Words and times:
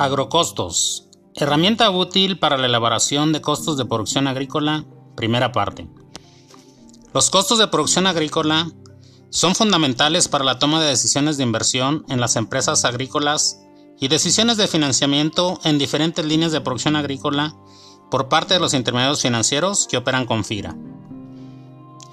Agrocostos. 0.00 1.08
Herramienta 1.34 1.90
útil 1.90 2.38
para 2.38 2.56
la 2.56 2.66
elaboración 2.66 3.32
de 3.32 3.40
costos 3.40 3.76
de 3.76 3.84
producción 3.84 4.28
agrícola. 4.28 4.84
Primera 5.16 5.50
parte. 5.50 5.88
Los 7.12 7.30
costos 7.30 7.58
de 7.58 7.66
producción 7.66 8.06
agrícola 8.06 8.70
son 9.30 9.56
fundamentales 9.56 10.28
para 10.28 10.44
la 10.44 10.60
toma 10.60 10.80
de 10.80 10.86
decisiones 10.86 11.36
de 11.36 11.42
inversión 11.42 12.04
en 12.08 12.20
las 12.20 12.36
empresas 12.36 12.84
agrícolas 12.84 13.60
y 13.98 14.06
decisiones 14.06 14.56
de 14.56 14.68
financiamiento 14.68 15.58
en 15.64 15.78
diferentes 15.78 16.24
líneas 16.24 16.52
de 16.52 16.60
producción 16.60 16.94
agrícola 16.94 17.56
por 18.08 18.28
parte 18.28 18.54
de 18.54 18.60
los 18.60 18.74
intermediarios 18.74 19.20
financieros 19.20 19.88
que 19.90 19.96
operan 19.96 20.26
con 20.26 20.44
FIRA. 20.44 20.76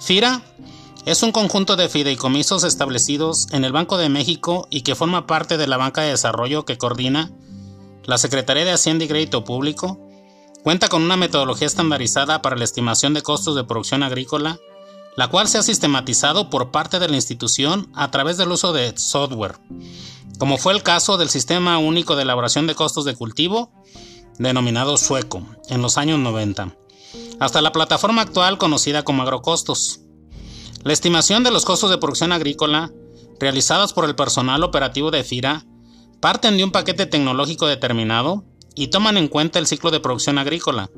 FIRA 0.00 0.42
es 1.06 1.22
un 1.22 1.30
conjunto 1.30 1.76
de 1.76 1.88
fideicomisos 1.88 2.64
establecidos 2.64 3.46
en 3.52 3.64
el 3.64 3.70
Banco 3.70 3.96
de 3.96 4.08
México 4.08 4.66
y 4.70 4.80
que 4.80 4.96
forma 4.96 5.28
parte 5.28 5.56
de 5.56 5.68
la 5.68 5.76
banca 5.76 6.02
de 6.02 6.10
desarrollo 6.10 6.64
que 6.64 6.78
coordina 6.78 7.30
la 8.04 8.18
Secretaría 8.18 8.64
de 8.64 8.72
Hacienda 8.72 9.04
y 9.04 9.08
Crédito 9.08 9.44
Público. 9.44 10.00
Cuenta 10.64 10.88
con 10.88 11.02
una 11.02 11.16
metodología 11.16 11.68
estandarizada 11.68 12.42
para 12.42 12.56
la 12.56 12.64
estimación 12.64 13.14
de 13.14 13.22
costos 13.22 13.54
de 13.54 13.62
producción 13.62 14.02
agrícola, 14.02 14.58
la 15.16 15.28
cual 15.28 15.46
se 15.46 15.58
ha 15.58 15.62
sistematizado 15.62 16.50
por 16.50 16.72
parte 16.72 16.98
de 16.98 17.08
la 17.08 17.14
institución 17.14 17.88
a 17.94 18.10
través 18.10 18.36
del 18.36 18.50
uso 18.50 18.72
de 18.72 18.98
software, 18.98 19.60
como 20.40 20.58
fue 20.58 20.72
el 20.72 20.82
caso 20.82 21.18
del 21.18 21.30
Sistema 21.30 21.78
Único 21.78 22.16
de 22.16 22.22
Elaboración 22.22 22.66
de 22.66 22.74
Costos 22.74 23.04
de 23.04 23.14
Cultivo, 23.14 23.70
denominado 24.40 24.96
Sueco, 24.96 25.46
en 25.68 25.82
los 25.82 25.98
años 25.98 26.18
90, 26.18 26.74
hasta 27.38 27.62
la 27.62 27.70
plataforma 27.70 28.22
actual 28.22 28.58
conocida 28.58 29.04
como 29.04 29.22
Agrocostos. 29.22 30.00
La 30.86 30.92
estimación 30.92 31.42
de 31.42 31.50
los 31.50 31.64
costos 31.64 31.90
de 31.90 31.98
producción 31.98 32.30
agrícola, 32.30 32.92
realizadas 33.40 33.92
por 33.92 34.04
el 34.04 34.14
personal 34.14 34.62
operativo 34.62 35.10
de 35.10 35.24
FIRA, 35.24 35.66
parten 36.20 36.56
de 36.56 36.62
un 36.62 36.70
paquete 36.70 37.06
tecnológico 37.06 37.66
determinado 37.66 38.44
y 38.76 38.86
toman 38.86 39.16
en 39.16 39.26
cuenta 39.26 39.58
el 39.58 39.66
ciclo 39.66 39.90
de 39.90 39.98
producción 39.98 40.38
agrícola, 40.38 40.88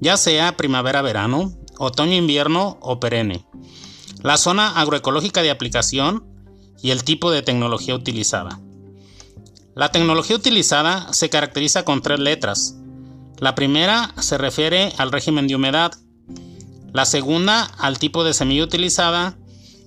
ya 0.00 0.16
sea 0.16 0.56
primavera-verano, 0.56 1.52
otoño-invierno 1.78 2.78
o 2.80 2.98
perenne, 2.98 3.46
la 4.24 4.36
zona 4.38 4.80
agroecológica 4.80 5.40
de 5.40 5.52
aplicación 5.52 6.24
y 6.82 6.90
el 6.90 7.04
tipo 7.04 7.30
de 7.30 7.42
tecnología 7.42 7.94
utilizada. 7.94 8.60
La 9.76 9.92
tecnología 9.92 10.34
utilizada 10.34 11.12
se 11.12 11.30
caracteriza 11.30 11.84
con 11.84 12.02
tres 12.02 12.18
letras. 12.18 12.74
La 13.38 13.54
primera 13.54 14.16
se 14.18 14.36
refiere 14.36 14.92
al 14.98 15.12
régimen 15.12 15.46
de 15.46 15.54
humedad, 15.54 15.92
la 16.92 17.04
segunda 17.04 17.64
al 17.78 17.98
tipo 17.98 18.24
de 18.24 18.34
semilla 18.34 18.64
utilizada 18.64 19.36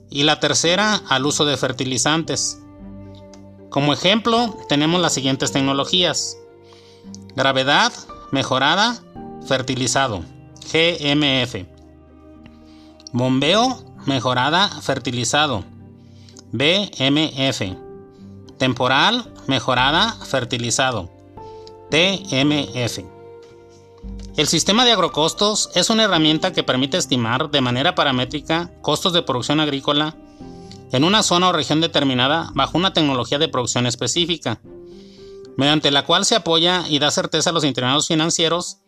y 0.09 0.23
la 0.23 0.39
tercera 0.39 1.01
al 1.07 1.25
uso 1.25 1.45
de 1.45 1.57
fertilizantes. 1.57 2.59
Como 3.69 3.93
ejemplo, 3.93 4.57
tenemos 4.69 5.01
las 5.01 5.13
siguientes 5.13 5.51
tecnologías. 5.51 6.37
Gravedad 7.35 7.91
mejorada, 8.31 8.97
fertilizado, 9.45 10.23
GMF. 10.71 11.65
Bombeo 13.11 13.83
mejorada, 14.05 14.69
fertilizado, 14.81 15.63
BMF. 16.51 17.61
Temporal 18.57 19.33
mejorada, 19.47 20.13
fertilizado, 20.25 21.11
TMF. 21.91 23.14
El 24.38 24.47
sistema 24.47 24.83
de 24.83 24.91
agrocostos 24.91 25.69
es 25.75 25.89
una 25.89 26.03
herramienta 26.03 26.52
que 26.52 26.61
permite 26.61 26.97
estimar 26.97 27.52
de 27.52 27.61
manera 27.61 27.95
paramétrica 27.95 28.69
costos 28.81 29.14
de 29.14 29.22
producción 29.22 29.61
agrícola 29.61 30.17
en 30.91 31.06
una 31.06 31.23
zona 31.23 31.47
o 31.47 31.53
región 31.53 31.79
determinada 31.79 32.51
bajo 32.53 32.78
una 32.78 32.91
tecnología 32.91 33.40
de 33.40 33.47
producción 33.47 33.88
específica, 33.88 34.59
mediante 35.56 35.90
la 35.90 36.06
cual 36.06 36.25
se 36.25 36.35
apoya 36.35 36.84
y 36.90 37.00
da 37.00 37.12
certeza 37.12 37.51
a 37.51 37.53
los 37.53 37.63
intermediarios 37.63 38.09
financieros 38.09 38.79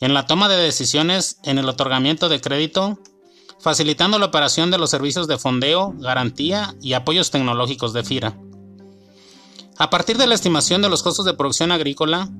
en 0.00 0.14
la 0.14 0.26
toma 0.26 0.48
de 0.48 0.56
decisiones 0.56 1.40
en 1.44 1.58
el 1.58 1.68
otorgamiento 1.68 2.30
de 2.30 2.40
crédito, 2.40 2.98
facilitando 3.60 4.18
la 4.18 4.26
operación 4.26 4.70
de 4.70 4.78
los 4.78 4.88
servicios 4.88 5.28
de 5.28 5.36
fondeo, 5.36 5.92
garantía 5.98 6.74
y 6.80 6.94
apoyos 6.94 7.30
tecnológicos 7.30 7.92
de 7.92 8.02
FIRA. 8.02 8.38
A 9.76 9.90
partir 9.90 10.16
de 10.16 10.26
la 10.26 10.34
estimación 10.34 10.80
de 10.80 10.88
los 10.88 11.02
costos 11.02 11.26
de 11.26 11.34
producción 11.34 11.70
agrícola, 11.70 12.30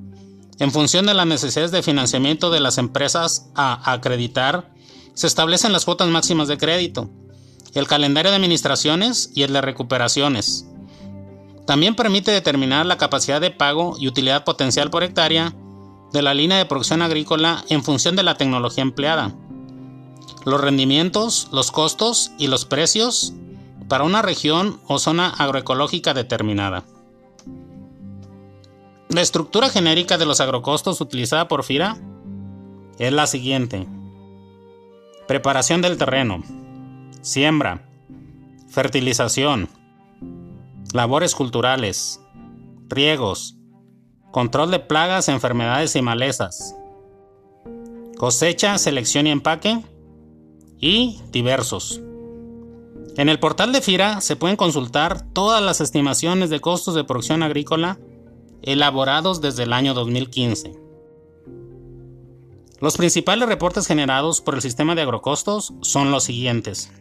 en 0.59 0.71
función 0.71 1.05
de 1.05 1.13
las 1.13 1.27
necesidades 1.27 1.71
de 1.71 1.83
financiamiento 1.83 2.49
de 2.49 2.59
las 2.59 2.77
empresas 2.77 3.49
a 3.55 3.91
acreditar, 3.91 4.71
se 5.13 5.27
establecen 5.27 5.73
las 5.73 5.85
cuotas 5.85 6.09
máximas 6.09 6.47
de 6.47 6.57
crédito, 6.57 7.09
el 7.73 7.87
calendario 7.87 8.31
de 8.31 8.37
administraciones 8.37 9.31
y 9.35 9.43
el 9.43 9.53
de 9.53 9.61
recuperaciones. 9.61 10.65
También 11.65 11.95
permite 11.95 12.31
determinar 12.31 12.85
la 12.85 12.97
capacidad 12.97 13.41
de 13.41 13.51
pago 13.51 13.97
y 13.99 14.07
utilidad 14.07 14.45
potencial 14.45 14.89
por 14.89 15.03
hectárea 15.03 15.53
de 16.13 16.21
la 16.21 16.33
línea 16.33 16.57
de 16.57 16.65
producción 16.65 17.01
agrícola 17.01 17.63
en 17.69 17.83
función 17.83 18.15
de 18.15 18.23
la 18.23 18.35
tecnología 18.35 18.81
empleada, 18.81 19.35
los 20.45 20.61
rendimientos, 20.61 21.49
los 21.51 21.71
costos 21.71 22.31
y 22.37 22.47
los 22.47 22.65
precios 22.65 23.33
para 23.89 24.05
una 24.05 24.21
región 24.21 24.79
o 24.87 24.97
zona 24.97 25.29
agroecológica 25.29 26.13
determinada. 26.13 26.85
La 29.17 29.23
estructura 29.23 29.69
genérica 29.69 30.19
de 30.19 30.27
los 30.27 30.41
agrocostos 30.41 31.01
utilizada 31.01 31.47
por 31.47 31.63
FIRA 31.63 31.97
es 32.99 33.11
la 33.11 33.25
siguiente. 33.25 33.87
Preparación 35.27 35.81
del 35.81 35.97
terreno, 35.97 36.43
siembra, 37.23 37.89
fertilización, 38.69 39.69
labores 40.93 41.33
culturales, 41.33 42.21
riegos, 42.89 43.55
control 44.29 44.69
de 44.69 44.81
plagas, 44.81 45.29
enfermedades 45.29 45.95
y 45.95 46.03
malezas, 46.03 46.75
cosecha, 48.19 48.77
selección 48.77 49.25
y 49.25 49.31
empaque. 49.31 49.83
Y 50.79 51.23
diversos. 51.31 52.01
En 53.15 53.29
el 53.29 53.39
portal 53.39 53.71
de 53.71 53.81
FIRA 53.81 54.21
se 54.21 54.35
pueden 54.35 54.57
consultar 54.57 55.23
todas 55.33 55.63
las 55.63 55.81
estimaciones 55.81 56.51
de 56.51 56.59
costos 56.59 56.93
de 56.93 57.03
producción 57.03 57.41
agrícola 57.41 57.97
elaborados 58.61 59.41
desde 59.41 59.63
el 59.63 59.73
año 59.73 59.93
2015. 59.93 60.73
Los 62.79 62.97
principales 62.97 63.49
reportes 63.49 63.87
generados 63.87 64.41
por 64.41 64.55
el 64.55 64.61
sistema 64.61 64.93
de 64.93 65.01
agrocostos 65.01 65.73
son 65.81 66.11
los 66.11 66.23
siguientes. 66.25 66.91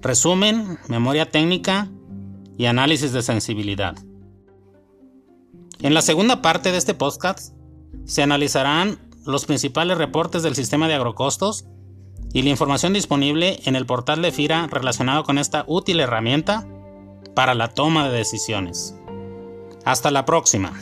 Resumen, 0.00 0.78
memoria 0.88 1.28
técnica 1.28 1.90
y 2.56 2.66
análisis 2.66 3.12
de 3.12 3.22
sensibilidad. 3.22 3.96
En 5.80 5.94
la 5.94 6.02
segunda 6.02 6.40
parte 6.40 6.70
de 6.70 6.78
este 6.78 6.94
podcast 6.94 7.54
se 8.04 8.22
analizarán 8.22 8.98
los 9.24 9.44
principales 9.44 9.98
reportes 9.98 10.42
del 10.42 10.54
sistema 10.54 10.88
de 10.88 10.94
agrocostos 10.94 11.66
y 12.32 12.42
la 12.42 12.50
información 12.50 12.92
disponible 12.92 13.60
en 13.64 13.76
el 13.76 13.86
portal 13.86 14.22
de 14.22 14.32
FIRA 14.32 14.66
relacionado 14.68 15.24
con 15.24 15.38
esta 15.38 15.64
útil 15.66 16.00
herramienta 16.00 16.66
para 17.34 17.54
la 17.54 17.68
toma 17.74 18.08
de 18.08 18.18
decisiones. 18.18 18.94
Hasta 19.88 20.10
la 20.10 20.26
próxima. 20.26 20.74